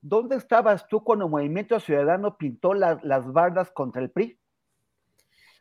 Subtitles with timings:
[0.00, 4.38] ¿dónde estabas tú cuando el Movimiento Ciudadano pintó las, las bardas contra el PRI?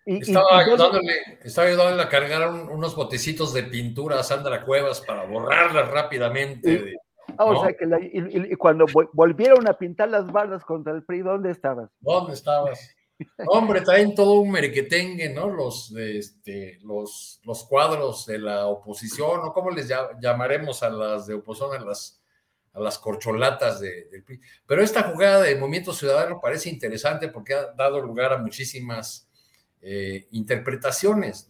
[0.06, 4.66] Y, estaba, y, ayudándole, estaba ayudándole a cargar un, unos botecitos de pintura a Sandra
[4.66, 6.96] Cuevas para borrarlas rápidamente.
[7.38, 7.46] Ah.
[7.46, 11.52] O sea, que la, y, cuando volvieron a pintar las bardas contra el PRI, ¿dónde
[11.52, 11.90] estabas?
[12.00, 12.96] ¿Dónde estabas?
[13.48, 15.50] Hombre, traen todo un merequetengue, ¿no?
[15.50, 21.34] Los, este, los, los cuadros de la oposición, ¿o cómo les llamaremos a las de
[21.34, 22.19] oposición, a las,
[22.80, 24.40] las corcholatas de, del PRI.
[24.66, 29.28] Pero esta jugada de Movimiento Ciudadano parece interesante porque ha dado lugar a muchísimas
[29.82, 31.48] eh, interpretaciones.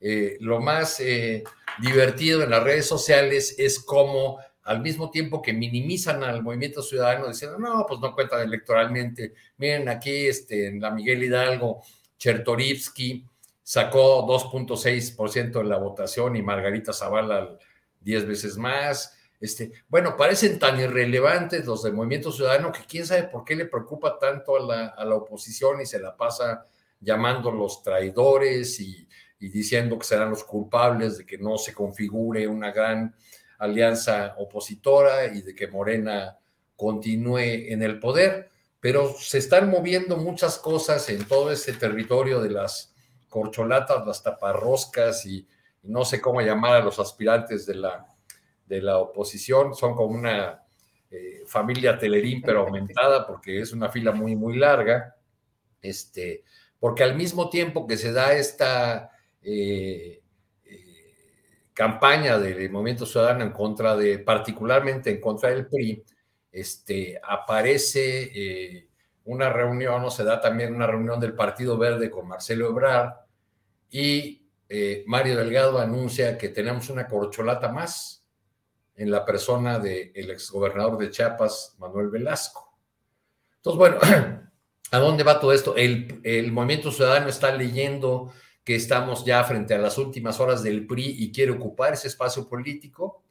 [0.00, 1.42] Eh, lo más eh,
[1.80, 7.28] divertido en las redes sociales es cómo al mismo tiempo que minimizan al movimiento ciudadano
[7.28, 9.32] diciendo, no, pues no cuentan electoralmente.
[9.56, 11.82] Miren, aquí este, en la Miguel Hidalgo,
[12.18, 13.24] Chertorivsky
[13.62, 17.56] sacó 2.6% de la votación y Margarita Zavala
[18.00, 19.17] 10 veces más.
[19.40, 23.66] Este, bueno, parecen tan irrelevantes los del movimiento ciudadano que quién sabe por qué le
[23.66, 26.64] preocupa tanto a la, a la oposición y se la pasa
[27.00, 32.72] llamándolos traidores y, y diciendo que serán los culpables de que no se configure una
[32.72, 33.14] gran
[33.58, 36.38] alianza opositora y de que Morena
[36.76, 38.50] continúe en el poder,
[38.80, 42.94] pero se están moviendo muchas cosas en todo ese territorio de las
[43.28, 45.46] corcholatas, las taparroscas y
[45.82, 48.06] no sé cómo llamar a los aspirantes de la,
[48.68, 50.62] de la oposición, son como una
[51.10, 55.16] eh, familia telerín, pero aumentada porque es una fila muy, muy larga,
[55.80, 56.44] este,
[56.78, 59.10] porque al mismo tiempo que se da esta...
[59.42, 60.22] Eh,
[61.78, 66.02] campaña del Movimiento Ciudadano en contra de, particularmente en contra del PRI,
[66.50, 68.88] este, aparece eh,
[69.26, 73.12] una reunión, o se da también una reunión del Partido Verde con Marcelo Ebrard,
[73.90, 78.17] y eh, Mario Delgado anuncia que tenemos una corcholata más
[78.98, 82.76] en la persona del de exgobernador de Chiapas, Manuel Velasco.
[83.56, 83.98] Entonces, bueno,
[84.90, 85.76] ¿a dónde va todo esto?
[85.76, 88.32] El, Movimiento Ciudadano está leyendo
[88.64, 92.48] que estamos ya frente a las últimas horas del PRI y quiere ocupar ese espacio
[92.48, 93.22] político.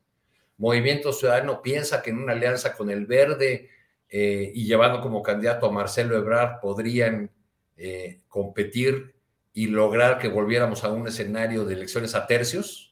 [0.58, 3.70] Movimiento Ciudadano piensa que en una alianza con el Verde
[4.10, 7.30] eh, y llevando como candidato a Marcelo Ebrard podrían
[7.76, 9.16] eh, competir
[9.54, 12.87] y lograr que volviéramos a un escenario de elecciones a tercios.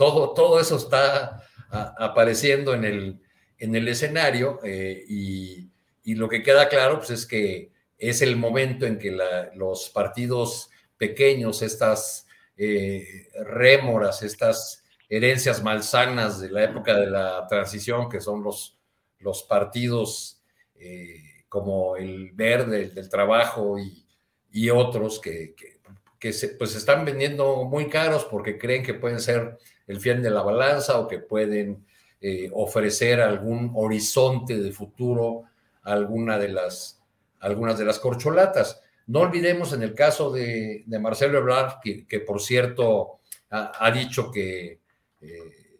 [0.00, 3.20] Todo, todo eso está apareciendo en el,
[3.58, 5.70] en el escenario eh, y,
[6.04, 9.14] y, lo que queda claro pues, es que es el momento en que
[9.56, 18.08] los partidos pequeños, estas eh, rémoras, estas herencias malsanas de la época de la transición,
[18.08, 18.78] que son los,
[19.18, 20.40] los partidos
[20.76, 24.02] eh, como el Verde, el del Trabajo y,
[24.50, 25.78] y otros que, que,
[26.18, 29.58] que se, pues están vendiendo muy caros porque creen que pueden ser
[29.90, 31.84] el fiel de la balanza o que pueden
[32.20, 35.44] eh, ofrecer algún horizonte de futuro
[35.82, 37.02] a alguna de las,
[37.40, 38.80] algunas de las corcholatas.
[39.06, 43.20] No olvidemos en el caso de, Marcelo Ebrard, que, por cierto
[43.50, 44.80] ha, ha dicho que,
[45.20, 45.78] eh,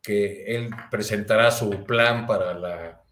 [0.00, 3.02] que él presentará su plan para la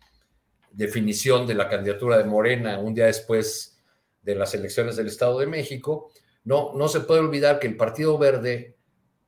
[0.70, 3.82] definición de la candidatura de Morena un día después
[4.23, 6.12] de las elecciones del Estado de México.
[6.44, 8.76] No, no se puede olvidar que el Partido Verde,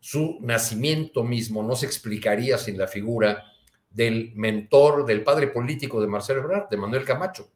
[0.04, 3.44] su nacimiento mismo no se explicaría sin la figura
[3.88, 7.50] del mentor, del padre político de Marcelo Ebrard, de Manuel Camacho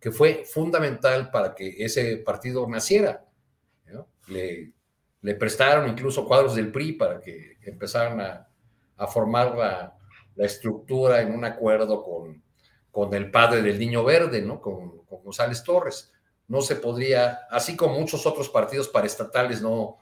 [0.00, 3.24] que fue fundamental para que ese partido naciera.
[4.28, 9.96] Le, prestaron incluso cuadros del PRI para que empezaran a, formar la,
[10.36, 12.42] la estructura en un acuerdo con,
[12.90, 14.60] con el padre del Niño Verde, ¿no?
[14.60, 16.12] Con, con González Torres.
[16.46, 19.98] No se podría, así como muchos otros partidos paraestatales no,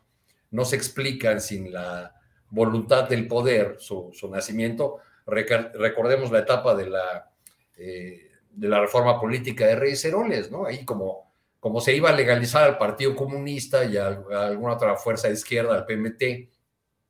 [0.56, 2.14] no se explican sin la
[2.49, 5.00] voluntad del poder, su, nacimiento.
[5.26, 7.31] Recordemos la etapa de la,
[7.76, 10.64] eh, de la reforma política de Reyes Heroles, ¿no?
[10.64, 11.31] Ahí como,
[11.61, 15.75] como se iba a legalizar al Partido Comunista y a, alguna otra fuerza de izquierda,
[15.75, 16.23] al PMT,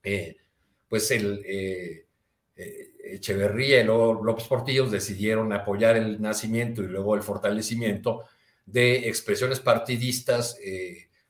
[0.02, 0.36] eh,
[0.88, 2.02] pues el eh,
[2.56, 8.24] Echeverría y luego López Portillos decidieron apoyar el nacimiento y luego el fortalecimiento
[8.64, 10.58] de expresiones partidistas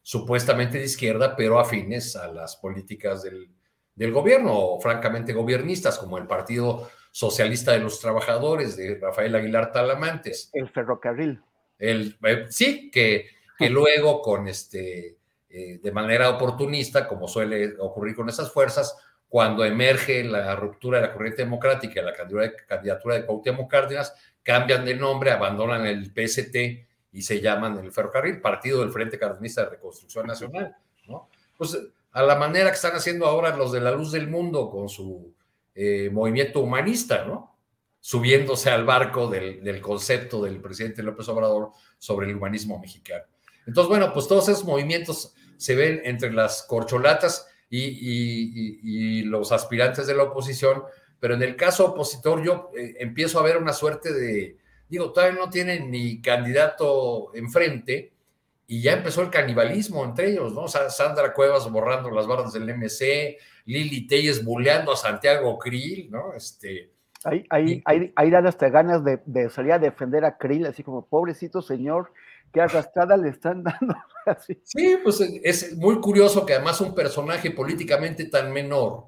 [0.07, 3.51] supuestamente de izquierda, pero afines a las políticas del,
[3.93, 9.73] del gobierno, o francamente gobiernistas, como el Partido Socialista de los Trabajadores de Rafael Aguilar
[9.73, 10.49] Talamantes.
[10.53, 11.43] El ferrocarril.
[11.77, 15.17] El, eh, sí, que, que luego con este,
[15.49, 18.97] eh, de manera oportunista, como suele ocurrir con esas fuerzas,
[19.29, 22.15] cuando emerge la ruptura de la corriente democrática, la
[22.69, 24.15] candidatura de Cuauhtémoc Cárdenas,
[24.45, 26.87] cambian de nombre, abandonan el PST
[27.17, 30.77] y se llaman el ferrocarril, Partido del Frente Cardenista de Reconstrucción Nacional,
[31.09, 31.31] ¿no?
[31.57, 31.79] Pues
[32.13, 35.33] a la manera que están haciendo ahora los de la luz del mundo con su
[35.75, 37.57] eh, movimiento humanista, ¿no?
[38.01, 43.25] Subiéndose al barco del, concepto del presidente López Obrador sobre el humanismo mexicano.
[43.67, 50.15] Entonces, bueno, pues todos esos movimientos se ven entre las corcholatas y, los aspirantes de
[50.15, 50.83] la oposición,
[51.19, 55.39] pero en el caso opositor yo eh, empiezo a ver una suerte de, digo, todavía
[55.39, 58.13] no tienen ni candidato enfrente
[58.67, 60.67] y ya empezó el canibalismo entre ellos, ¿no?
[60.69, 66.35] Sandra Cuevas borrando las barras del MC, Lili Telles buleando a Santiago Krill, ¿no?
[66.35, 66.91] Este,
[67.25, 71.07] hay, hay, hay, hay hasta ganas de, de, salir a defender a Krill, así como,
[71.07, 72.13] pobrecito señor,
[72.53, 73.95] qué arrastrada le están dando.
[74.65, 79.07] Sí, pues es muy curioso que además un personaje políticamente tan menor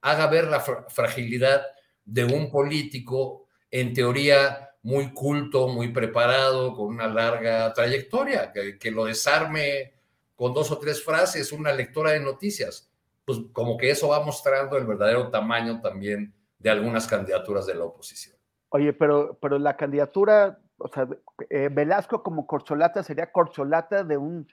[0.00, 1.62] haga ver la fragilidad
[2.04, 9.04] de un político, en teoría muy culto, muy preparado, con una larga trayectoria, que, lo
[9.04, 9.92] desarme
[10.34, 12.90] con dos o tres frases, una lectora de noticias.
[13.24, 17.84] Pues como que eso va mostrando el verdadero tamaño también de algunas candidaturas de la
[17.84, 18.36] oposición.
[18.70, 21.08] Oye, pero, pero la candidatura, o sea,
[21.50, 24.46] eh, Velasco como corcholata sería corcholata de un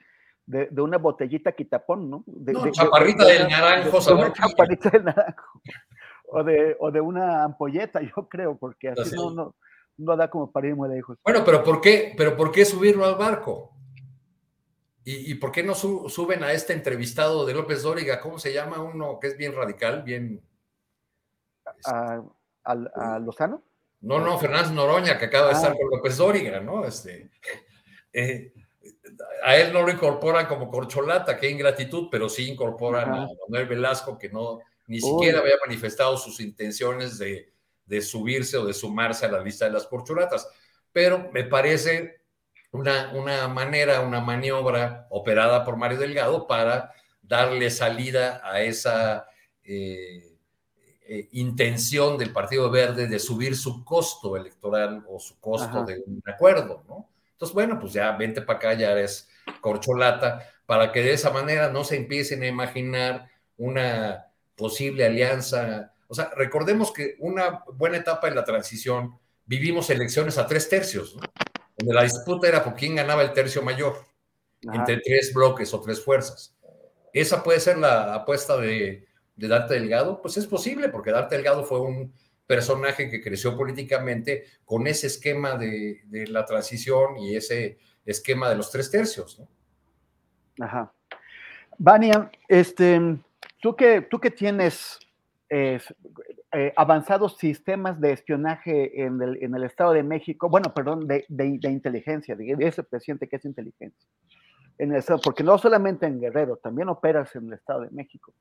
[0.46, 2.24] de, una botellita quitapón, ¿no?
[2.26, 3.98] De, no, chaparrita del naranjo.
[4.32, 5.60] chaparrita del naranjo.
[6.28, 9.54] O de, o de una ampolleta, yo creo, porque así, no, no,
[9.98, 11.18] no da como para ir muy lejos.
[11.22, 13.72] Bueno, pero ¿por qué, pero ¿por qué subirlo al barco?
[15.08, 18.20] ¿Y, por qué no suben a este entrevistado de López Dóriga?
[18.20, 20.42] ¿Cómo se llama uno que es bien radical, bien...
[21.84, 22.24] ¿A,
[23.20, 23.62] Lozano?
[24.00, 25.76] No, no, Fernández Noroña, que acaba de estar ah.
[25.80, 26.84] con López Dóriga, ¿no?
[26.84, 27.30] Este,
[28.12, 28.52] eh,
[29.44, 34.18] a él no lo incorporan como corcholata, qué ingratitud, pero sí incorporan a Manuel Velasco,
[34.18, 34.58] que no
[34.88, 37.52] ni siquiera había manifestado sus intenciones de,
[37.86, 40.48] de subirse o de sumarse a la lista de las corcholatas.
[40.92, 42.20] Pero me parece
[42.72, 46.92] una, una manera, una maniobra operada por Mario Delgado para
[47.22, 49.26] darle salida a esa
[49.64, 50.36] eh,
[51.08, 56.22] eh, intención del Partido Verde de subir su costo electoral o su costo de un
[56.26, 57.08] acuerdo, ¿no?
[57.32, 59.28] Entonces, bueno, pues ya vente para acá, ya eres
[59.60, 66.14] corcholata, para que de esa manera no se empiecen a imaginar una posible alianza o
[66.14, 71.16] sea, recordemos que una buena etapa en la transición vivimos elecciones a tres tercios,
[71.76, 74.04] donde la disputa era por quién ganaba el tercio mayor,
[74.62, 76.56] entre tres bloques o tres fuerzas.
[77.12, 80.20] ¿Esa puede ser la apuesta de, Dante Delgado?
[80.20, 82.12] Pues es posible, porque Dante Delgado fue un
[82.46, 88.70] personaje que creció políticamente con ese esquema de, la transición y ese esquema de los
[88.70, 89.40] tres tercios.
[90.60, 90.92] Ajá.
[91.78, 93.00] Vania, este,
[93.60, 94.98] tú que, tú que tienes
[95.48, 95.80] eh,
[96.76, 101.70] avanzados sistemas de espionaje en el, en el, Estado de México, bueno, perdón, de, de,
[101.70, 104.08] inteligencia, de, ese presidente que es inteligencia.
[104.78, 108.34] En el estado, porque no solamente en Guerrero, también operas en el Estado de México.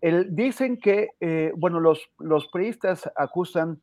[0.00, 3.82] El, dicen que, eh, bueno, los, los priistas acusan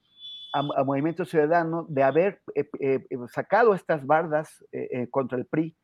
[0.53, 4.63] a, Movimiento Ciudadano de haber eh, sacado estas bardas
[5.11, 5.75] contra el PRI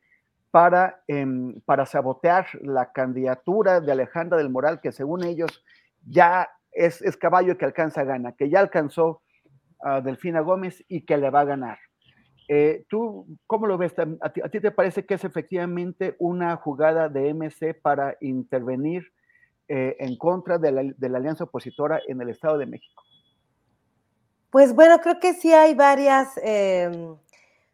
[0.50, 5.64] para, em, para sabotear la candidatura de Alejandra del Moral, que según ellos
[6.06, 9.22] ya es, caballo que alcanza gana, que ya alcanzó
[9.80, 11.78] a Delfina Gómez y que le va a ganar.
[12.48, 13.94] Eh, ¿Tú cómo lo ves?
[13.98, 19.14] ¿A ti, te parece que es efectivamente una jugada de MC para intervenir
[19.68, 23.04] eh, en contra de la, alianza opositora en el Estado de México?
[24.50, 27.16] Pues bueno, creo que sí hay varias, em,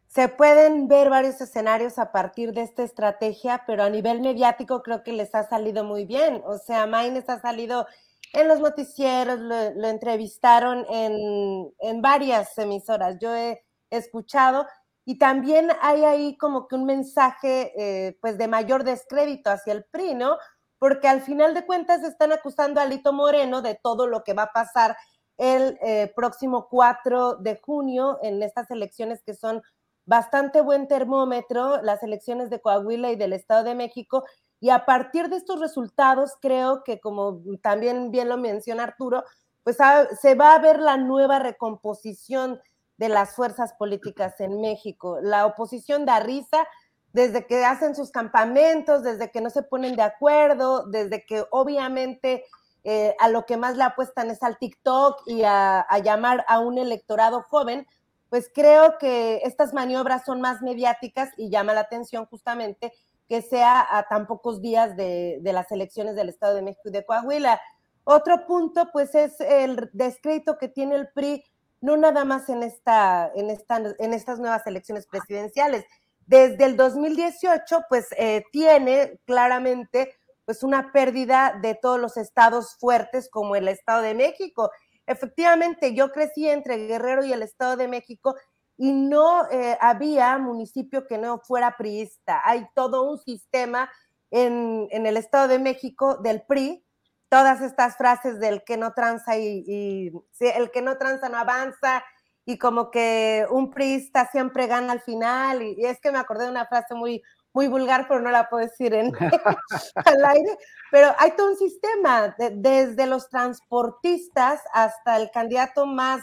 [0.06, 5.02] se pueden ver varios escenarios a partir de esta estrategia, pero a nivel mediático creo
[5.02, 6.42] que les ha salido muy bien.
[6.46, 7.86] O sea, Maines ha salido
[8.32, 14.66] en los noticieros, lo, entrevistaron en, en, varias emisoras, yo he escuchado,
[15.04, 19.84] y también hay ahí como que un mensaje eh, pues de mayor descrédito hacia el
[19.84, 20.36] PRI, ¿no?
[20.78, 24.44] Porque al final de cuentas están acusando a Lito Moreno de todo lo que va
[24.44, 24.96] a pasar
[25.36, 29.62] el eh, próximo 4 de junio en estas elecciones que son
[30.04, 34.24] bastante buen termómetro, las elecciones de Coahuila y del Estado de México,
[34.60, 39.24] y a partir de estos resultados, creo que como también bien lo menciona Arturo,
[39.64, 39.78] pues
[40.20, 42.60] se va a ver la nueva recomposición
[42.98, 45.18] de las fuerzas políticas en México.
[45.22, 46.66] La oposición da risa
[47.12, 52.44] desde que hacen sus campamentos, desde que no se ponen de acuerdo, desde que obviamente
[52.84, 56.78] eh, a lo que más le apuestan es al TikTok y a, llamar a un
[56.78, 57.86] electorado joven,
[58.28, 62.92] pues creo que estas maniobras son más mediáticas y llama la atención justamente
[63.30, 67.06] que sea a tan pocos días de, las elecciones del Estado de México y de
[67.06, 67.60] Coahuila.
[68.02, 71.44] Otro punto, pues, es el descrédito que tiene el PRI,
[71.80, 73.56] no nada más en, esta, en,
[74.00, 75.84] en estas nuevas elecciones presidenciales.
[76.26, 80.12] Desde el 2018, pues, eh, tiene claramente
[80.44, 84.72] pues una pérdida de todos los estados fuertes como el Estado de México.
[85.06, 88.34] Efectivamente, yo crecí entre Guerrero y el Estado de México
[88.82, 92.40] y no eh, había municipio que no fuera priista.
[92.42, 93.90] Hay todo un sistema
[94.30, 96.82] en, el Estado de México del PRI,
[97.28, 102.02] todas estas frases del que no tranza y, el que no tranza no avanza
[102.46, 106.50] y como que un priista siempre gana al final y, es que me acordé de
[106.50, 107.22] una frase muy
[107.52, 109.12] muy vulgar, pero no la puedo decir en
[110.06, 110.56] al aire,
[110.90, 116.22] pero hay todo un sistema, desde los transportistas hasta el candidato más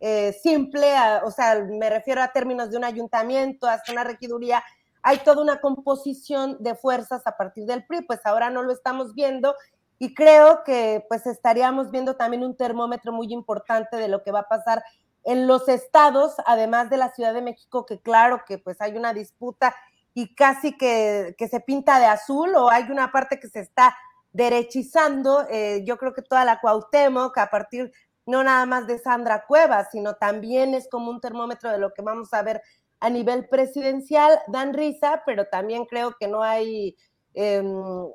[0.00, 0.92] eh, simple,
[1.24, 4.62] o sea, me refiero a términos de un ayuntamiento, hasta una regiduría,
[5.02, 9.14] hay toda una composición de fuerzas a partir del PRI, pues ahora no lo estamos
[9.14, 9.54] viendo
[9.98, 14.40] y creo que pues estaríamos viendo también un termómetro muy importante de lo que va
[14.40, 14.82] a pasar
[15.24, 19.14] en los estados, además de la Ciudad de México, que claro que pues hay una
[19.14, 19.74] disputa
[20.12, 23.96] y casi que, que se pinta de azul o hay una parte que se está
[24.32, 27.90] derechizando, eh, yo creo que toda la Cuauhtémoc a partir
[28.26, 32.02] no nada más de Sandra Cuevas, sino también es como un termómetro de lo que
[32.02, 32.60] vamos a ver
[33.00, 34.40] a nivel presidencial.
[34.48, 36.96] Dan risa, pero también creo que no hay,
[37.34, 37.66] em,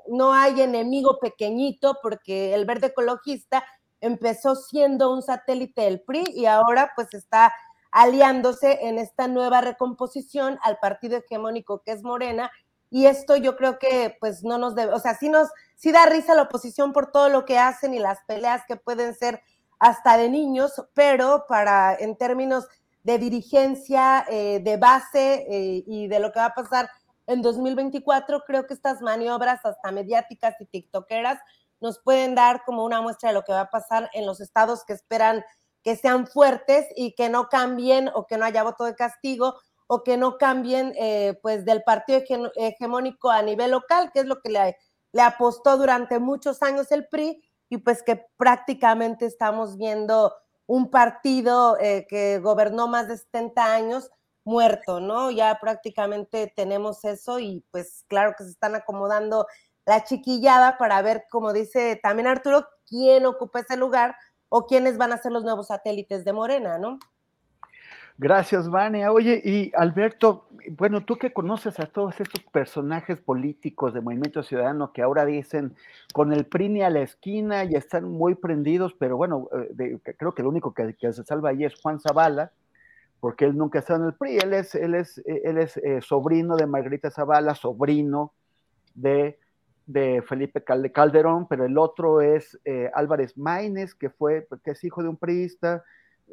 [0.08, 3.64] no hay enemigo pequeñito porque el verde ecologista
[4.02, 7.54] empezó siendo un satélite del PRI y ahora pues está
[7.92, 12.52] aliándose en esta nueva recomposición al partido hegemónico que es Morena.
[12.90, 16.06] Y esto yo creo que pues no nos debe, o sea, sí nos, sí da
[16.08, 19.42] risa la oposición por todo lo que hacen y las peleas que pueden ser
[19.82, 22.68] hasta de niños, pero para en términos
[23.02, 26.88] de dirigencia, eh, de base eh, y de lo que va a pasar
[27.26, 31.40] en 2024, creo que estas maniobras hasta mediáticas y tiktokeras
[31.80, 34.86] nos pueden dar como una muestra de lo que va a pasar en los estados
[34.86, 35.44] que esperan
[35.84, 39.56] que sean fuertes y que no cambien o que no haya voto de castigo
[39.88, 42.22] o que no cambien eh, pues del partido
[42.56, 44.78] hegemónico a nivel local, que es lo que le,
[45.12, 50.36] le apostó durante muchos años el PRI y pues que prácticamente estamos viendo
[50.68, 54.12] un partido eh, que gobernó más de 70 años
[54.44, 55.32] muerto, ¿no?
[55.32, 59.48] Ya prácticamente tenemos eso y pues claro que se están acomodando
[59.86, 64.18] la chiquillada para ver, como dice también Arturo, quién ocupa ese lugar
[64.50, 67.00] o quiénes van a ser los nuevos satélites de Morena, ¿no?
[68.22, 69.12] Gracias, Vania.
[69.12, 70.46] Oye, y Alberto,
[70.78, 75.74] bueno, tú que conoces a todos estos personajes políticos de Movimiento Ciudadano que ahora dicen
[76.14, 80.44] con el PRI a la esquina y están muy prendidos, pero bueno, eh, creo que
[80.44, 82.52] el único que, se salva ahí es Juan Zavala,
[83.20, 86.58] porque él nunca está en el PRI, él es, él es, él es eh, sobrino
[86.58, 88.34] de Margarita Zavala, sobrino
[88.94, 89.40] de,
[89.88, 95.02] de Felipe Calderón, pero el otro es eh, Álvarez Maínez, que fue, que es hijo
[95.02, 95.84] de un priista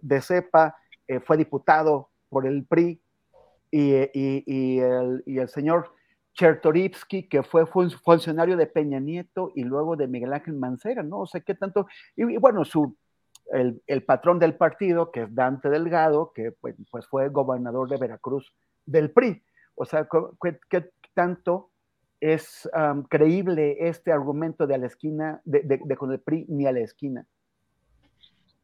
[0.02, 0.76] de cepa
[1.08, 3.02] eh, fue diputado por el PRI,
[3.70, 5.92] y, el, señor
[6.34, 11.20] Chertorivsky, que fue funcionario de Peña Nieto y luego de Miguel Ángel Mancera, ¿no?
[11.20, 11.86] O sea, qué tanto,
[12.16, 12.96] y, bueno, su,
[13.52, 18.54] el, patrón del partido, que es Dante Delgado, que pues, pues fue gobernador de Veracruz
[18.86, 19.42] del PRI.
[19.74, 20.08] O sea,
[20.70, 21.70] ¿qué, tanto
[22.20, 22.68] es
[23.08, 26.80] creíble este argumento de a la esquina, de, de, con el PRI ni a la
[26.80, 27.26] esquina?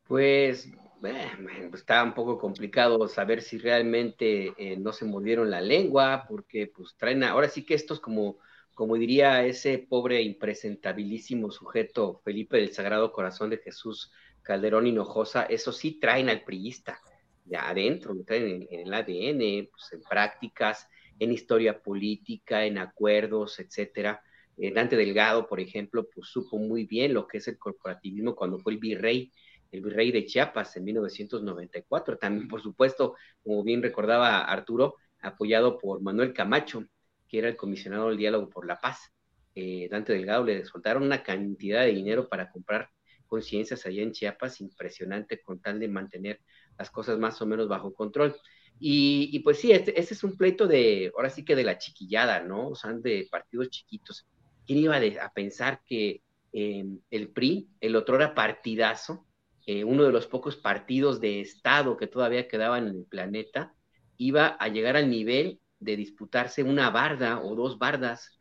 [0.07, 0.71] Pues
[1.03, 6.67] eh, pues un poco complicado saber si realmente eh, no se mordieron la lengua, porque
[6.67, 8.39] pues traen, ahora sí que estos como,
[8.75, 15.73] como diría ese pobre impresentabilísimo sujeto Felipe del Sagrado Corazón de Jesús Calderón Hinojosa, eso
[15.73, 17.01] sí traen al priista
[17.45, 24.23] de adentro, traen en, el ADN, pues en prácticas, en historia política, en acuerdos, etcétera.
[24.57, 28.59] Eh, Dante Delgado, por ejemplo, pues supo muy bien lo que es el corporativismo cuando
[28.59, 29.33] fue el virrey,
[29.75, 32.17] el virrey de Chiapas en 1994.
[32.17, 36.85] También, por supuesto, como bien recordaba Arturo, apoyado por Manuel Camacho,
[37.29, 39.13] que era el comisionado del diálogo por la paz.
[39.55, 42.89] Eh, Dante Delgado le soltaron una cantidad de dinero para comprar
[43.27, 46.41] conciencias allá en Chiapas, impresionante, con tal de mantener
[46.79, 48.37] las cosas más o menos bajo control.
[48.79, 52.41] Y, pues sí, este, este, es un pleito de, ahora sí que de la chiquillada,
[52.41, 52.69] ¿no?
[52.69, 54.27] O sea, de partidos chiquitos.
[54.67, 59.27] ¿Quién iba a pensar que em, el PRI, el otro era partidazo,
[59.67, 63.75] eh, uno de los pocos partidos de Estado que todavía quedaban en el planeta,
[64.17, 68.37] iba a llegar al nivel de disputarse una barda o dos bardas?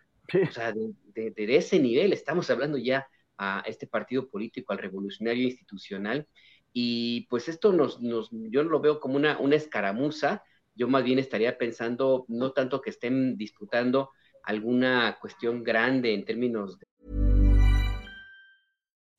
[0.50, 5.44] O sea, de, de ese nivel estamos hablando ya a este partido político, al revolucionario
[5.44, 6.28] institucional,
[6.72, 10.44] y pues esto nos, nos yo lo veo como una, una escaramuza,
[10.76, 14.10] yo más bien estaría pensando no tanto que estén disputando
[14.44, 16.86] alguna cuestión grande en términos de...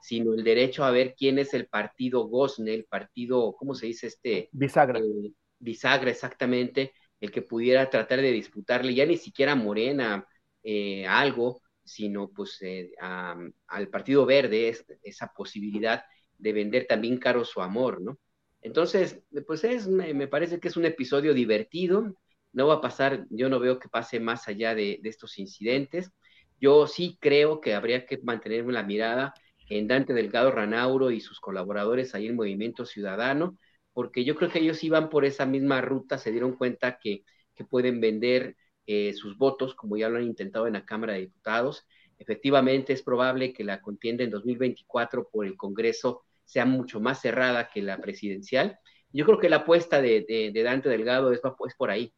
[0.00, 4.08] Sino el derecho a ver quién es el partido Gosne, el partido, ¿cómo se dice
[4.08, 4.48] este?
[4.52, 4.98] Bisagra.
[4.98, 10.26] Eh, bisagra, exactamente, el que pudiera tratar de disputarle ya ni siquiera a Morena
[10.62, 16.04] eh, algo, sino pues eh, al Partido Verde esa posibilidad
[16.36, 18.18] de vender también caro su amor, ¿no?
[18.60, 22.14] Entonces, pues es, me, parece que es un episodio divertido,
[22.52, 26.10] no va a pasar, yo no veo que pase más allá de, de estos incidentes.
[26.60, 29.32] Yo sí creo que habría que mantener la mirada
[29.68, 33.58] en Dante Delgado Ranauro y sus colaboradores ahí en Movimiento Ciudadano,
[33.92, 37.24] porque yo creo que ellos iban por esa misma ruta, se dieron cuenta que,
[37.70, 41.84] pueden vender eh, sus votos, como ya lo han intentado en la Cámara de Diputados.
[42.16, 47.68] Efectivamente, es probable que la contienda en 2024 por el Congreso sea mucho más cerrada
[47.68, 48.78] que la presidencial.
[49.12, 51.40] Yo creo que la apuesta de, Dante Delgado es,
[51.76, 52.14] por ahí,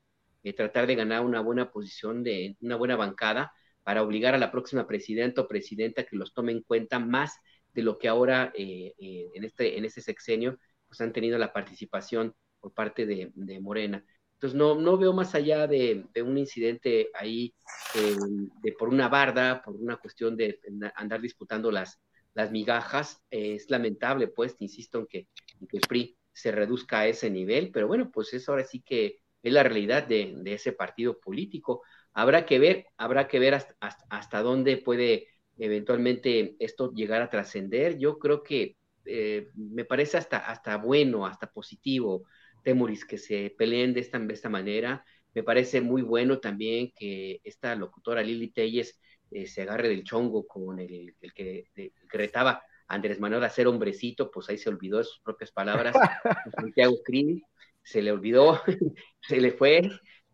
[0.54, 3.52] tratar de ganar una buena posición, de una buena bancada,
[3.82, 7.38] para obligar a la próxima presidenta o presidenta que los tome en cuenta más
[7.72, 11.52] de lo que ahora eh, eh, en, este, en este sexenio pues han tenido la
[11.52, 14.04] participación por parte de, Morena.
[14.34, 17.54] Entonces no, no veo más allá de, un incidente ahí
[17.94, 18.16] eh,
[18.62, 20.58] de por una barda, por una cuestión de
[20.96, 22.00] andar disputando las,
[22.34, 23.22] las migajas.
[23.30, 25.28] es lamentable, pues, insisto en que,
[25.72, 29.52] el PRI se reduzca a ese nivel, pero bueno, pues eso ahora sí que es
[29.52, 31.82] la realidad de ese partido político.
[32.12, 33.76] Habrá que ver, habrá que ver hasta,
[34.08, 37.98] hasta, dónde puede eventualmente esto llegar a trascender.
[37.98, 42.24] Yo creo que eh, me parece hasta, hasta bueno, hasta positivo,
[42.62, 45.04] Temuris, que se peleen de esta, de esta manera.
[45.34, 50.46] Me parece muy bueno también que esta locutora Lili Telles eh, se agarre del chongo
[50.46, 51.64] con el, que,
[52.08, 55.94] retaba a Andrés Manuel a ser hombrecito, pues ahí se olvidó de sus propias palabras.
[56.56, 57.42] Santiago Crini
[57.82, 58.60] se le olvidó,
[59.20, 59.82] se le fue,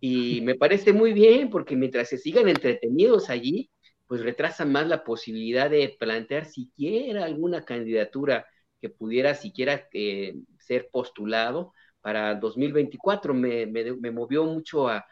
[0.00, 3.70] y me parece muy bien porque mientras se sigan entretenidos allí,
[4.06, 8.46] pues retrasan más la posibilidad de plantear siquiera alguna candidatura
[8.80, 13.34] que pudiera siquiera eh, ser postulado para 2024.
[13.34, 15.04] Me, me, movió mucho a,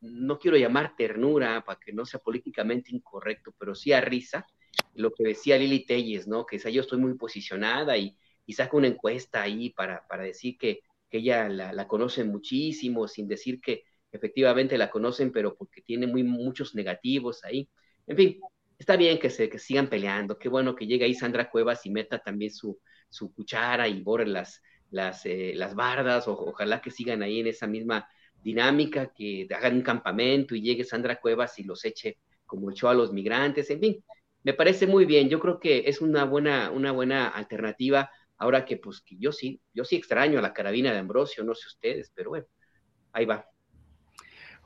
[0.00, 4.46] no quiero llamar ternura para que no sea políticamente incorrecto, pero sí a risa,
[4.94, 6.44] lo que decía Lili Telles, ¿no?
[6.44, 10.80] Que yo estoy muy posicionada y, y saca una encuesta ahí para, para decir que,
[11.08, 13.84] que ella la, la conoce muchísimo, sin decir que
[14.16, 17.68] efectivamente la conocen, pero porque tiene muy, muchos negativos ahí.
[18.06, 18.40] En fin,
[18.78, 21.90] está bien que se que sigan peleando, qué bueno que llegue ahí Sandra Cuevas y
[21.90, 27.22] meta también su, su cuchara y borre las, las, eh, las bardas, ojalá que sigan
[27.22, 28.08] ahí en esa misma
[28.42, 32.94] dinámica, que hagan un campamento y llegue Sandra Cuevas y los eche como echó a
[32.94, 34.04] los migrantes, en fin,
[34.44, 38.76] me parece muy bien, yo creo que es una buena, una buena alternativa, ahora que
[38.76, 42.12] pues que yo sí, yo sí extraño a la carabina de Ambrosio, no sé ustedes,
[42.14, 42.46] pero bueno,
[43.12, 43.48] ahí va.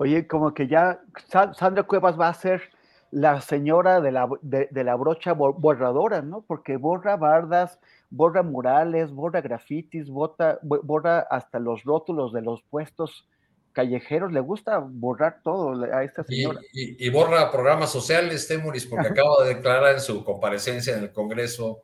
[0.00, 2.62] Oye, como que ya Sandra Cuevas va a ser
[3.10, 6.42] la señora de la, de, la brocha borradora, ¿no?
[6.48, 13.28] Porque borra bardas, borra murales, borra grafitis, borra hasta los rótulos de los puestos
[13.74, 16.60] callejeros, le gusta borrar todo a esta señora.
[16.72, 21.82] Y, borra programas sociales, Temuris, porque acaba de declarar en su comparecencia en el Congreso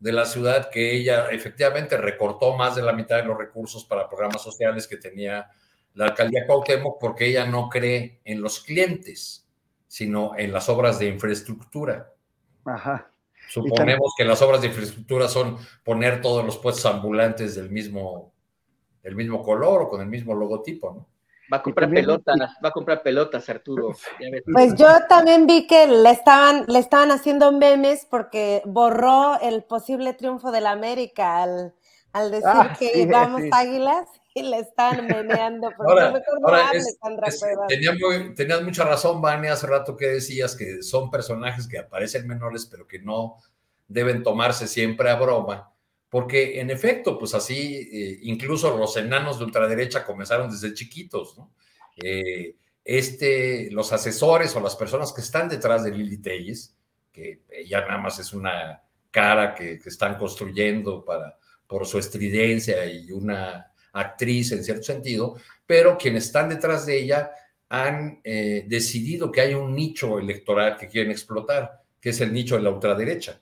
[0.00, 4.08] de la ciudad que ella efectivamente recortó más de la mitad de los recursos para
[4.08, 5.50] programas sociales que tenía
[5.94, 9.46] la alcaldía Cuauhtémoc porque ella no cree en los clientes,
[9.86, 12.12] sino en las obras de infraestructura.
[12.64, 13.10] Ajá.
[13.48, 18.32] Suponemos que las obras de infraestructura son poner todos los puestos ambulantes del mismo,
[19.02, 21.06] del mismo color o con el mismo logotipo, ¿no?
[21.52, 23.94] Va a comprar pelotas, va a comprar pelotas, Arturo.
[24.50, 30.14] Pues yo también vi que le estaban, le estaban haciendo memes porque borró el posible
[30.14, 31.74] triunfo de la América al,
[32.14, 35.70] al decir ah, que vamos águilas y le están meneando.
[35.78, 36.98] Ahora, ahora es,
[38.34, 42.86] tenías mucha razón, Vania, hace rato que decías que son personajes que aparecen menores, pero
[42.86, 43.36] que no
[43.88, 45.72] deben tomarse siempre a broma,
[46.08, 51.52] porque en efecto, pues así, eh, incluso los enanos de ultraderecha comenzaron desde chiquitos, ¿no?
[52.02, 56.74] Eh, este, los asesores o las personas que están detrás de Lili Telles,
[57.12, 62.86] que ya nada más es una cara que, que están construyendo para, por su estridencia
[62.86, 67.30] y una actriz en cierto sentido, pero quienes están detrás de ella
[67.68, 72.56] han eh, decidido que hay un nicho electoral que quieren explotar, que es el nicho
[72.56, 73.40] de la ultraderecha.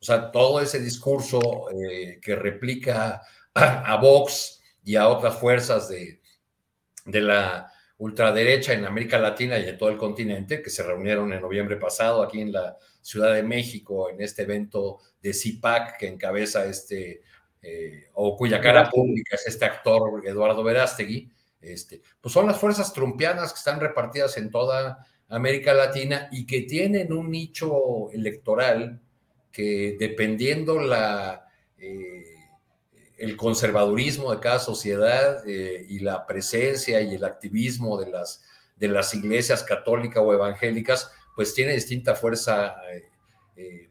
[0.00, 3.22] O sea, todo ese discurso eh, que replica
[3.54, 6.20] a, Vox y a otras fuerzas de,
[7.06, 11.40] de la ultraderecha en América Latina y en todo el continente, que se reunieron en
[11.40, 16.64] noviembre pasado aquí en la Ciudad de México, en este evento de CIPAC que encabeza
[16.64, 17.22] este
[17.64, 22.92] eh, o cuya cara pública es este actor Eduardo Verástegui, este, pues son las fuerzas
[22.92, 29.00] trumpianas que están repartidas en toda América Latina y que tienen un nicho electoral
[29.52, 31.46] que dependiendo la,
[31.78, 32.34] eh,
[33.16, 38.42] el conservadurismo de cada sociedad eh, y la presencia y el activismo de las,
[38.74, 42.74] de las iglesias católicas o evangélicas, pues tiene distinta fuerza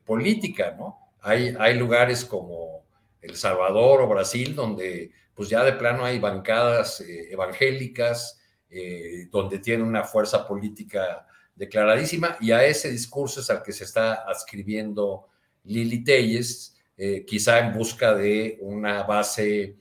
[0.06, 0.98] política, ¿no?
[1.22, 2.82] Hay, hay lugares como
[3.22, 9.60] el Salvador o Brasil, donde pues ya de plano hay bancadas eh, evangélicas, eh, donde
[9.60, 15.28] tiene una fuerza política declaradísima, y a ese discurso es al que se está adscribiendo
[15.64, 19.78] Lili Telles, eh, quizá en busca de una base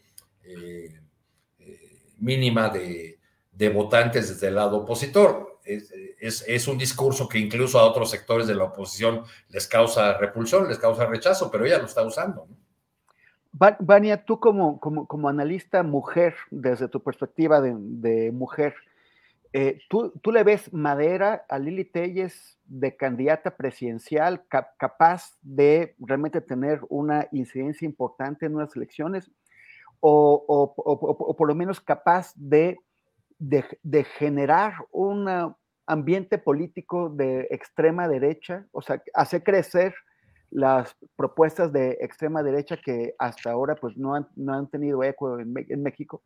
[2.19, 3.19] mínima de,
[3.73, 5.61] votantes desde el lado opositor.
[5.63, 10.79] Es, un discurso que incluso a otros sectores de la oposición les causa repulsión, les
[10.79, 12.49] causa rechazo, pero ella lo está usando.
[13.53, 18.75] Vania, tú como, como, analista mujer, desde tu perspectiva de, mujer,
[19.53, 24.45] eh, ¿tú, le ves madera a Lili Telles de candidata presidencial
[24.79, 29.31] capaz de realmente tener una incidencia importante en unas elecciones?
[29.99, 30.75] O,
[31.37, 32.79] por lo menos capaz de,
[33.39, 35.29] de, generar un
[35.87, 39.95] ambiente político de extrema derecha, o sea, hacer crecer
[40.51, 45.39] las propuestas de extrema derecha que hasta ahora pues no han, no han tenido eco
[45.39, 46.23] en, México?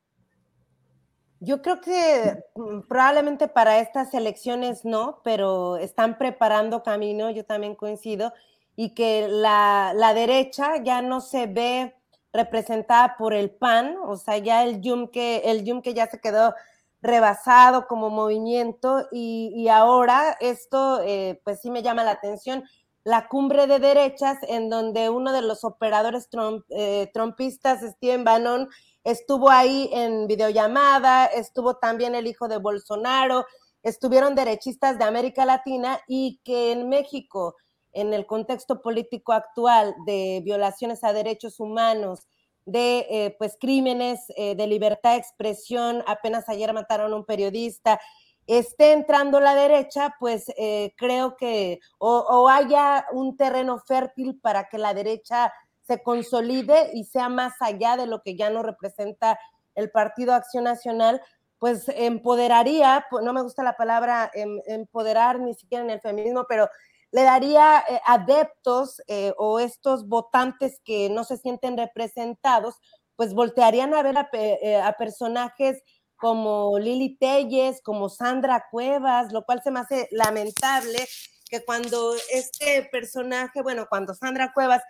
[1.41, 7.75] Yo creo que mm, probablemente para estas elecciones no, pero están preparando camino, yo también
[7.75, 8.33] coincido,
[8.77, 11.95] y que la, la derecha ya no se ve
[12.33, 16.55] representada por el PAN, o sea, ya el yunque, el ya se quedó
[17.01, 22.65] rebasado como movimiento y, y ahora esto eh, pues sí me llama la atención
[23.05, 26.29] la cumbre de derechas, en donde uno de los operadores
[26.71, 28.69] eh, trompistas, Steven Bannon,
[29.05, 33.45] estuvo ahí en videollamada, estuvo también el hijo de Bolsonaro,
[33.83, 37.57] estuvieron derechistas de América Latina y que en México,
[37.93, 42.27] en el contexto político actual de violaciones a derechos humanos,
[42.65, 48.01] de eh, pues crímenes eh, de libertad de expresión, apenas ayer mataron a un periodista,
[48.47, 54.79] esté entrando la derecha, pues eh, creo que o, haya un terreno fértil para que
[54.79, 55.53] la derecha
[55.83, 59.39] se consolide y sea más allá de lo que ya no representa
[59.75, 61.21] el Partido Acción Nacional,
[61.59, 66.69] pues empoderaría, no me gusta la palabra em, empoderar ni siquiera en el feminismo, pero
[67.11, 72.77] le daría eh, adeptos eh, o estos votantes que no se sienten representados,
[73.17, 75.83] pues voltearían a ver a personajes
[76.25, 81.07] como Lili Telles, como Sandra Cuevas, lo cual se me hace lamentable
[81.51, 84.81] que cuando este personaje, bueno, cuando Sandra Cuevas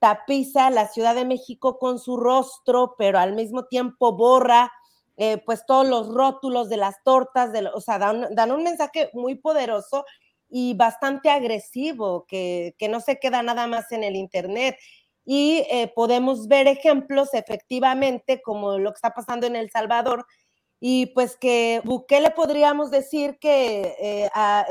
[0.00, 4.70] tapiza la Ciudad de México con su rostro, pero al mismo tiempo borra
[5.16, 9.08] eh, pues todos los rótulos de las tortas, de, o sea, dan, dan, un mensaje
[9.14, 10.04] muy poderoso
[10.50, 14.76] y bastante agresivo, que, que, no se queda nada más en el Internet.
[15.24, 20.26] Y eh, podemos ver ejemplos efectivamente como lo que está pasando en El Salvador,
[20.84, 24.66] y pues que Bukele podríamos decir que eh, a,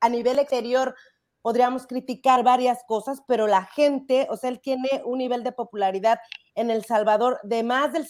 [0.00, 0.94] a, nivel exterior
[1.42, 6.20] podríamos criticar varias cosas, pero la gente, o sea, él tiene un nivel de popularidad
[6.54, 8.06] en El Salvador de más del,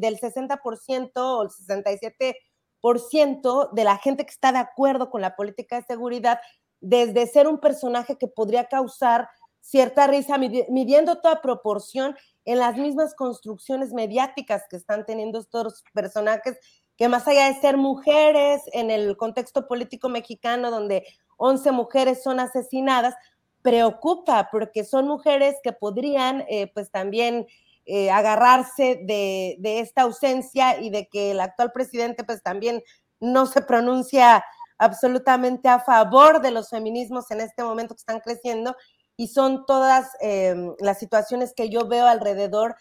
[0.00, 5.76] del 60% o el 67% de la gente que está de acuerdo con la política
[5.76, 6.40] de seguridad,
[6.80, 9.28] desde ser un personaje que podría causar
[9.60, 16.58] cierta risa, midiendo toda proporción en las mismas construcciones mediáticas que están teniendo estos personajes,
[16.96, 21.06] que más allá de ser mujeres en el contexto político mexicano, donde
[21.36, 23.14] 11 mujeres son asesinadas,
[23.62, 27.46] preocupa porque son mujeres que podrían eh, pues también
[27.84, 32.82] eh, agarrarse de, de, esta ausencia y de que el actual presidente pues también
[33.20, 34.44] no se pronuncia
[34.78, 38.76] absolutamente a favor de los feminismos en este momento que están creciendo.
[39.16, 42.76] Y son todas eh, las situaciones que yo veo alrededor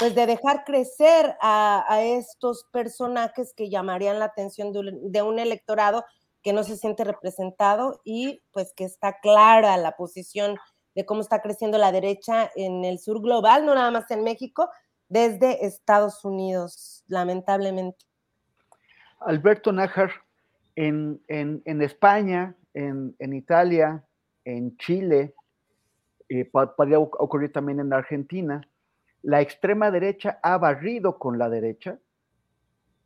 [0.00, 5.38] pues de dejar crecer a, estos personajes que llamarían la atención de un, de un
[5.38, 6.04] electorado
[6.42, 10.56] que no se siente representado y pues que está clara la posición
[10.94, 14.70] de cómo está creciendo la derecha en el sur global, no nada más en México,
[15.08, 18.06] desde Estados Unidos, lamentablemente.
[19.20, 20.10] Alberto Nájar,
[20.76, 24.02] en, en, en España, en, en, Italia,
[24.44, 25.34] en Chile,
[26.30, 28.62] eh, podría ocurrir también en Argentina,
[29.22, 31.98] la extrema derecha ha barrido con la derecha,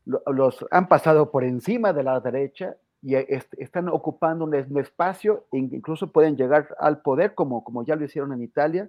[0.05, 6.13] los han pasado por encima de la derecha y están ocupando un, espacio e incluso
[6.13, 8.89] pueden llegar al poder como, como ya lo hicieron en Italia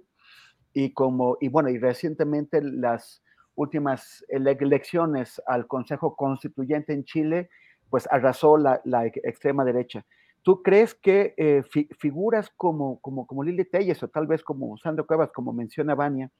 [0.72, 3.22] y como y bueno y recientemente las
[3.54, 7.50] últimas elecciones al Consejo Constituyente en Chile
[7.90, 10.04] pues arrasó la, extrema derecha.
[10.42, 14.76] ¿Tú crees que eh, fi, figuras como, como, como Lili Telles o tal vez como
[14.76, 16.30] Sandro Cuevas, como menciona Vania,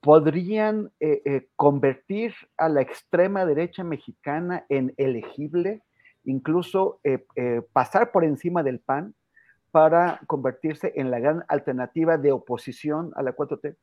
[0.00, 5.82] podrían eh, eh, convertir a la extrema derecha mexicana en elegible
[6.24, 9.14] incluso eh, eh, pasar por encima del PAN
[9.70, 13.76] para convertirse en la gran alternativa de oposición a la 4T?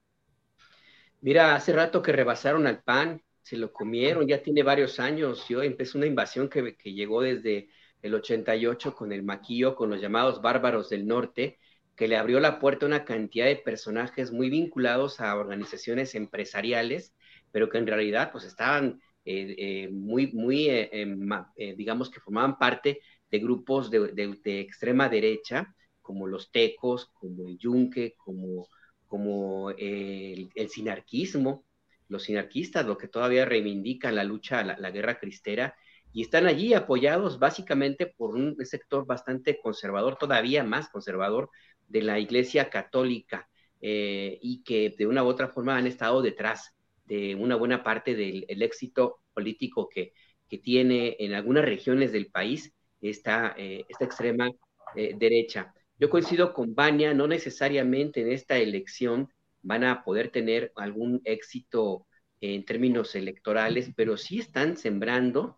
[1.22, 5.48] Mira, hace rato que rebasaron al PAN, se lo comieron, ya tiene varios años.
[5.48, 7.70] Yo empecé una invasión que, que llegó desde
[8.02, 11.58] el 88 con el maquillo, con los llamados bárbaros del norte,
[11.98, 17.14] que le abrió la puerta a una cantidad de personajes muy vinculados a organizaciones empresariales,
[17.52, 23.00] pero que en realidad pues estaban eh, eh, muy, muy eh, digamos que formaban parte
[23.32, 28.68] de grupos de, de, extrema derecha, como los tecos, como el yunque, como,
[29.08, 31.66] como el, el, sinarquismo,
[32.10, 35.76] los sinarquistas, lo que todavía reivindican la lucha, la, la guerra cristera,
[36.14, 41.50] y están allí apoyados básicamente por un sector bastante conservador, todavía más conservador,
[41.88, 47.36] de la Iglesia Católica, y que de una u otra forma han estado detrás de
[47.36, 50.14] una buena parte del éxito político que,
[50.50, 54.50] que, tiene en algunas regiones del país esta, eh, esta extrema
[54.96, 55.74] eh, derecha.
[56.00, 59.30] Yo coincido con Bania, no necesariamente en esta elección
[59.62, 62.08] van a poder tener algún éxito
[62.40, 65.56] en términos electorales, pero sí están sembrando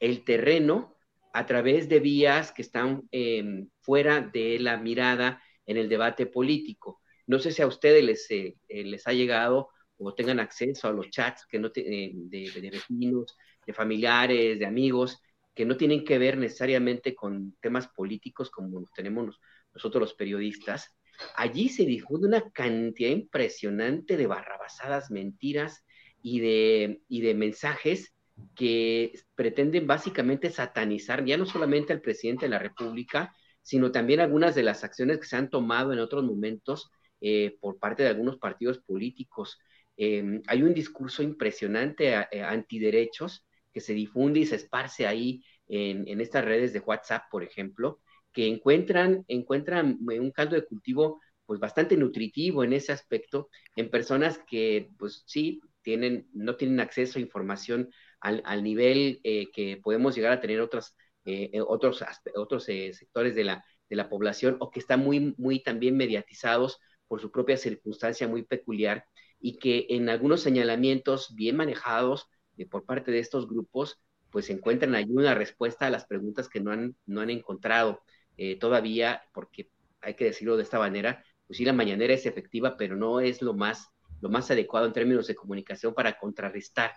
[0.00, 0.96] el terreno
[1.34, 7.00] a través de vías que están eh, fuera de la mirada en el debate político.
[7.26, 11.10] No sé si a ustedes les, eh, les ha llegado o tengan acceso a los
[11.10, 15.20] chats que no eh, de, de, vecinos, de familiares, de amigos,
[15.54, 19.38] que no tienen que ver necesariamente con temas políticos como los tenemos
[19.74, 20.96] nosotros los periodistas.
[21.36, 25.84] Allí se difunde una cantidad impresionante de barrabasadas, mentiras
[26.22, 28.12] y de, y de mensajes
[28.56, 34.54] que pretenden básicamente satanizar ya no solamente al presidente de la República, sino también algunas
[34.54, 38.38] de las acciones que se han tomado en otros momentos eh, por parte de algunos
[38.38, 39.58] partidos políticos.
[39.96, 45.44] Eh, hay un discurso impresionante a, eh, antiderechos que se difunde y se esparce ahí
[45.68, 48.00] en, en, estas redes de WhatsApp, por ejemplo,
[48.32, 54.38] que encuentran, encuentran un caldo de cultivo pues bastante nutritivo en ese aspecto, en personas
[54.48, 60.14] que pues sí tienen, no tienen acceso a información al, al nivel eh, que podemos
[60.14, 62.04] llegar a tener otras, eh, eh otros,
[62.36, 66.78] otros eh, sectores de la, de la población o que están muy, muy también mediatizados
[67.08, 69.04] por su propia circunstancia muy peculiar
[69.38, 74.94] y que en algunos señalamientos bien manejados eh, por parte de estos grupos, pues encuentran
[74.94, 78.00] ahí una respuesta a las preguntas que no han, no han encontrado
[78.36, 82.76] eh, todavía, porque hay que decirlo de esta manera, pues sí, la mañanera es efectiva,
[82.76, 83.88] pero no es lo más,
[84.20, 86.92] lo más adecuado en términos de comunicación para contrarrestar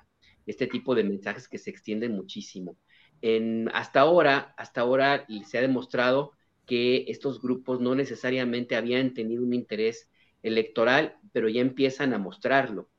[0.45, 2.77] este tipo de mensajes que se extienden muchísimo.
[3.21, 6.33] En, hasta ahora, hasta ahora se ha demostrado
[6.65, 10.09] que estos grupos no necesariamente habían tenido un interés
[10.43, 12.89] electoral, pero ya empiezan a mostrarlo.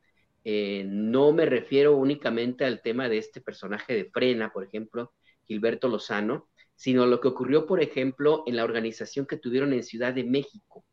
[0.44, 5.12] Eh, no me refiero únicamente al tema de este personaje de Frena, por ejemplo,
[5.44, 10.12] Gilberto Lozano, sino lo que ocurrió, por ejemplo, en la organización que tuvieron en Ciudad
[10.12, 10.84] de México,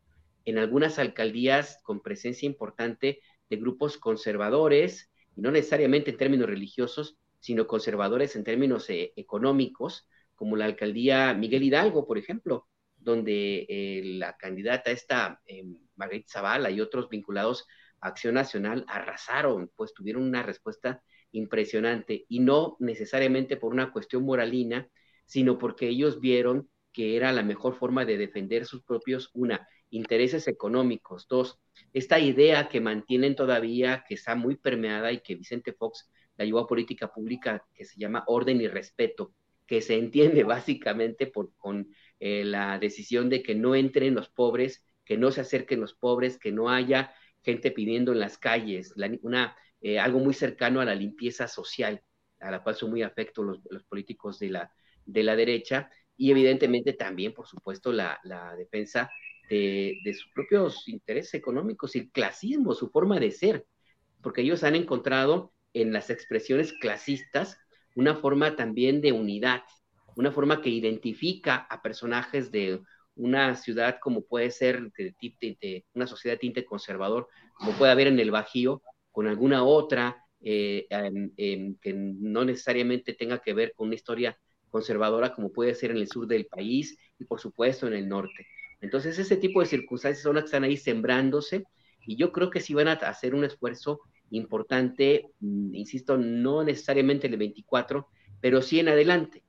[0.44, 7.18] en algunas alcaldías con presencia importante de grupos conservadores, y no necesariamente en términos religiosos,
[7.44, 14.00] sino conservadores en términos eh, económicos, como la alcaldía Miguel Hidalgo, por ejemplo, donde eh,
[14.16, 15.62] la candidata esta, eh,
[15.94, 17.66] Margarita Zavala y otros vinculados
[18.00, 21.02] a Acción Nacional arrasaron, pues tuvieron una respuesta
[21.32, 22.24] impresionante.
[22.30, 24.88] Y no necesariamente por una cuestión moralina,
[25.26, 30.48] sino porque ellos vieron que era la mejor forma de defender sus propios, una, intereses
[30.48, 31.60] económicos, dos,
[31.92, 36.60] esta idea que mantienen todavía, que está muy permeada y que Vicente Fox la llevó
[36.60, 39.34] a política pública, que se llama orden y respeto,
[39.66, 41.88] que se entiende básicamente por, con
[42.20, 46.38] eh, la decisión de que no entren los pobres, que no se acerquen los pobres,
[46.38, 50.94] que no haya gente pidiendo en las calles, una, eh, algo muy cercano a la
[50.94, 52.02] limpieza social,
[52.40, 54.72] a la cual son muy afectos los, los políticos de la,
[55.04, 59.10] de la derecha, y evidentemente también, por supuesto, la, la defensa
[59.50, 63.66] de, de, sus propios intereses económicos y el clasismo, su forma de ser,
[64.22, 67.58] porque ellos han encontrado en las expresiones clasistas
[67.94, 69.62] una forma también de unidad,
[70.16, 72.80] una forma que identifica a personajes de
[73.16, 78.18] una ciudad como puede ser de, una sociedad de tinte conservador, como puede haber en
[78.18, 78.82] el Bajío,
[79.12, 80.86] con alguna otra eh,
[81.80, 86.08] que no necesariamente tenga que ver con una historia conservadora como puede ser en el
[86.08, 88.46] sur del país y por supuesto en el norte.
[88.80, 91.64] Entonces ese tipo de circunstancias son las que están ahí sembrándose
[92.06, 97.26] y yo creo que sí van a hacer un esfuerzo importante, mm, insisto, no necesariamente
[97.26, 98.08] el 24,
[98.40, 99.44] pero sí en adelante.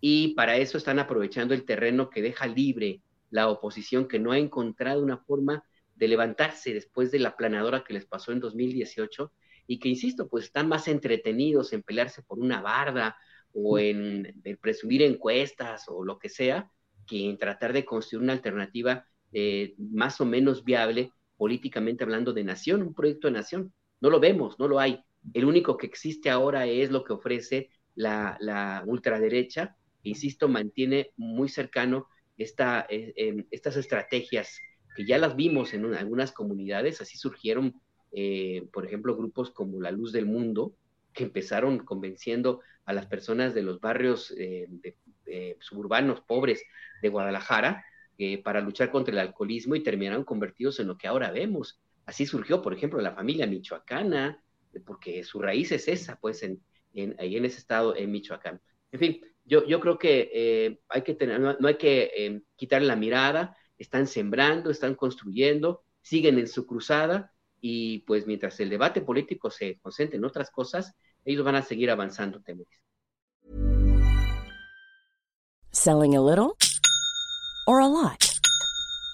[0.00, 4.38] Y para eso están aprovechando el terreno que deja libre la oposición, que no ha
[4.38, 9.32] encontrado una forma de levantarse después de la planadora que les pasó en 2018
[9.66, 13.16] y que, insisto, pues están más entretenidos en pelearse por una barda
[13.52, 16.70] o en, presumir encuestas o lo que sea,
[17.06, 22.44] que en tratar de construir una alternativa eh, más o menos viable políticamente hablando de
[22.44, 23.72] nación, un proyecto de nación.
[24.00, 25.00] No lo vemos, no lo hay.
[25.34, 32.08] El único que existe ahora es lo que ofrece la, ultraderecha, insisto, mantiene muy cercano
[32.36, 34.60] esta, eh, estas estrategias
[34.94, 37.74] que ya las vimos en algunas comunidades, así surgieron,
[38.12, 40.74] eh, por ejemplo, grupos como La Luz del Mundo,
[41.12, 44.68] que empezaron convenciendo a las personas de los barrios eh,
[45.60, 46.62] suburbanos pobres
[47.02, 47.84] de Guadalajara
[48.42, 52.62] para luchar contra el alcoholismo y terminaron convertidos en lo que ahora vemos, Así surgió,
[52.62, 54.42] por ejemplo, la familia michoacana,
[54.84, 56.62] porque su raíz es esa, pues, en,
[57.18, 58.60] ahí en ese estado, en Michoacán.
[58.92, 62.82] En fin, yo, yo creo que eh, hay que tener, no, hay que eh, quitar
[62.82, 69.00] la mirada, están sembrando, están construyendo, siguen en su cruzada y pues mientras el debate
[69.00, 72.80] político se concentre en otras cosas, ellos van a seguir avanzando, Temoris.
[75.72, 76.56] Selling a little
[77.66, 78.35] or a lot?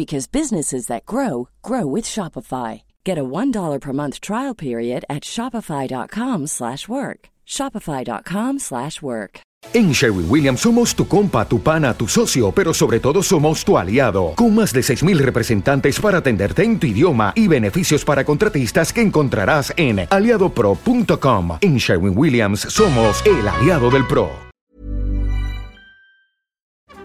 [0.00, 2.82] because businesses that grow grow with Shopify.
[3.04, 7.20] Get a $1 per month trial period at shopify.com/work.
[7.56, 9.40] shopify.com/work.
[9.72, 13.76] En Sherwin Williams somos tu compa, tu pana, tu socio, pero sobre todo somos tu
[13.76, 18.92] aliado, con más de 6000 representantes para atenderte en tu idioma y beneficios para contratistas
[18.92, 21.58] que encontrarás en aliadopro.com.
[21.60, 24.49] En Sherwin Williams somos el aliado del pro.